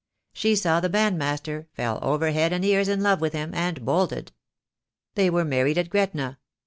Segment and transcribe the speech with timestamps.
[0.33, 4.31] She saw the bandmaster, fell over head and ears in love with him, and bolted.
[5.13, 6.39] They were married at Gretna.